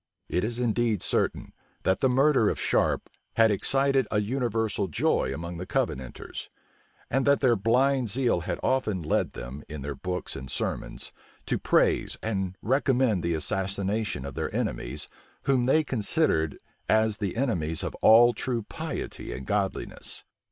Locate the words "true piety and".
18.33-19.45